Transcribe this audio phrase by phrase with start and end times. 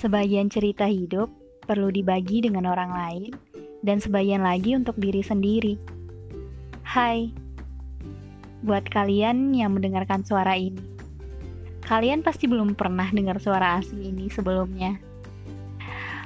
[0.00, 1.28] Sebagian cerita hidup
[1.68, 3.36] perlu dibagi dengan orang lain,
[3.84, 5.76] dan sebagian lagi untuk diri sendiri.
[6.88, 7.28] Hai,
[8.64, 10.80] buat kalian yang mendengarkan suara ini,
[11.84, 14.96] kalian pasti belum pernah dengar suara asing ini sebelumnya.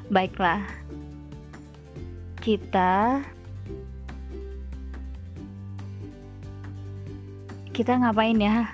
[0.06, 0.62] Baiklah,
[2.46, 3.26] kita
[7.74, 8.70] kita ngapain ya?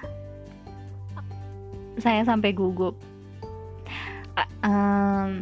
[1.96, 3.00] Saya sampai gugup
[4.64, 5.32] um,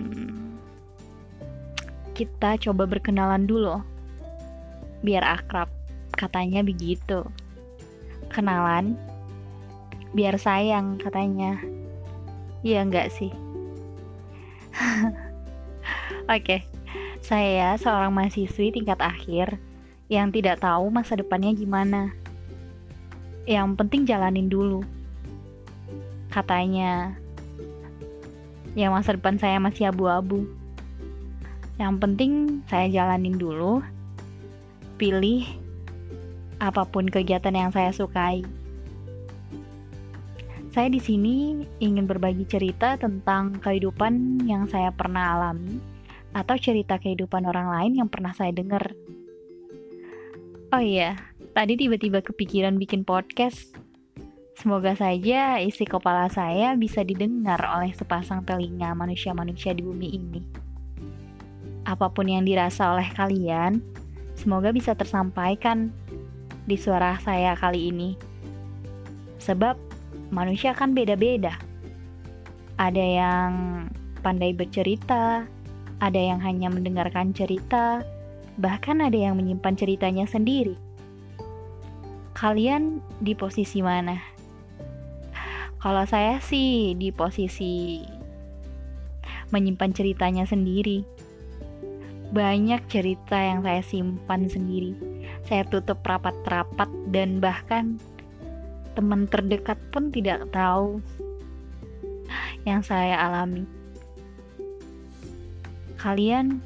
[2.19, 3.79] kita coba berkenalan dulu.
[5.06, 5.70] Biar akrab.
[6.19, 7.23] Katanya begitu.
[8.32, 8.98] Kenalan?
[10.12, 11.62] Biar sayang katanya.
[12.66, 13.30] Iya enggak sih.
[16.27, 16.43] Oke.
[16.43, 16.60] Okay.
[17.18, 19.60] saya seorang mahasiswi tingkat akhir
[20.09, 22.16] yang tidak tahu masa depannya gimana.
[23.45, 24.80] Yang penting jalanin dulu.
[26.32, 27.16] Katanya
[28.74, 30.45] ya masa depan saya masih abu-abu.
[31.79, 32.33] Yang penting
[32.66, 33.80] saya jalanin dulu,
[34.99, 35.47] pilih
[36.59, 38.43] apa pun kegiatan yang saya sukai.
[40.75, 45.80] Saya di sini ingin berbagi cerita tentang kehidupan yang saya pernah alami
[46.37, 48.93] atau cerita kehidupan orang lain yang pernah saya dengar.
[50.69, 51.16] Oh iya,
[51.57, 53.73] tadi tiba-tiba kepikiran bikin podcast
[54.59, 60.42] Semoga saja isi kepala saya bisa didengar oleh sepasang telinga manusia-manusia di bumi ini.
[61.87, 63.79] Apa pun yang dirasa oleh kalian,
[64.34, 65.94] semoga bisa tersampaikan
[66.66, 68.19] di suara saya kali ini.
[69.38, 69.78] Sebab
[70.34, 71.54] manusia kan beda-beda.
[72.82, 73.53] Ada yang
[74.26, 75.47] pandai bercerita,
[76.03, 78.03] ada yang hanya mendengarkan cerita,
[78.59, 80.75] bahkan ada yang menyimpan ceritanya sendiri.
[82.34, 84.28] Kalian di posisi mana?
[85.78, 88.03] Kalau saya sih di posisi
[89.54, 91.06] menyimpan ceritanya sendiri.
[92.34, 94.92] Banyak cerita yang saya simpan sendiri.
[95.47, 97.97] Saya tutup rapat-rapat dan bahkan
[98.98, 100.98] teman terdekat pun tidak tahu
[102.66, 103.62] yang saya alami.
[105.94, 106.58] Kalian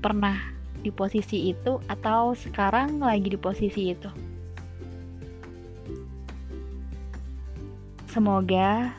[0.00, 0.38] pernah
[0.80, 4.29] di posisi itu atau sekarang lagi di posisi itu?
[8.10, 8.90] Semoga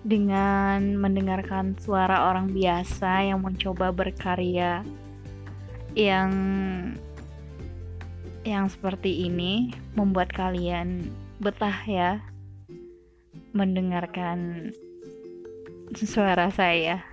[0.00, 4.80] dengan mendengarkan suara orang biasa yang mencoba berkarya
[5.92, 6.32] yang
[8.48, 11.04] yang seperti ini membuat kalian
[11.36, 12.24] betah ya
[13.52, 14.72] mendengarkan
[15.92, 17.04] suara saya.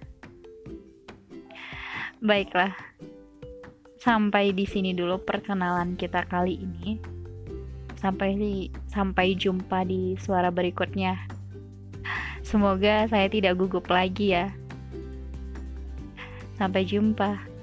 [2.23, 2.71] Baiklah.
[3.99, 7.18] Sampai di sini dulu perkenalan kita kali ini.
[7.99, 8.39] Sampai
[8.87, 11.19] sampai jumpa di suara berikutnya.
[12.39, 14.47] Semoga saya tidak gugup lagi ya.
[16.55, 17.58] Sampai jumpa.